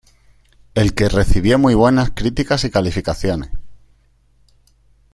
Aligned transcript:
El 0.73 0.95
que 0.95 1.09
recibió 1.09 1.59
muy 1.59 1.75
buenas 1.75 2.09
críticas 2.09 2.63
y 2.63 2.71
calificaciones. 2.71 3.51